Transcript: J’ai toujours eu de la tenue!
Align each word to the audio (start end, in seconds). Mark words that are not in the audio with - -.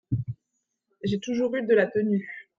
J’ai 1.03 1.19
toujours 1.19 1.55
eu 1.55 1.61
de 1.61 1.75
la 1.75 1.85
tenue! 1.85 2.25